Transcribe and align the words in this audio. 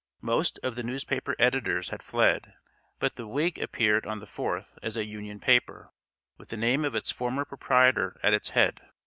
Most 0.23 0.57
of 0.63 0.73
the 0.73 0.81
newspaper 0.81 1.35
editors 1.37 1.89
had 1.91 2.01
fled, 2.01 2.55
but 2.97 3.17
the 3.17 3.27
Whig 3.27 3.59
appeared 3.59 4.03
on 4.07 4.19
the 4.19 4.25
4th 4.25 4.79
as 4.81 4.97
a 4.97 5.05
Union 5.05 5.39
paper, 5.39 5.91
with 6.39 6.49
the 6.49 6.57
name 6.57 6.83
of 6.83 6.95
its 6.95 7.11
former 7.11 7.45
proprietor 7.45 8.19
at 8.23 8.33
its 8.33 8.49
head. 8.49 8.81